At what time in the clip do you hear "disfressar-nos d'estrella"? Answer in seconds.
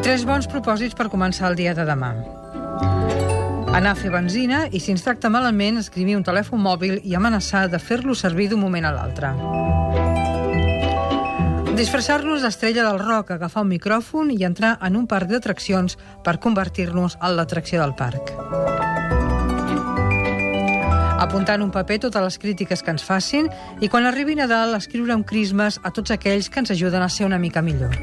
11.76-12.86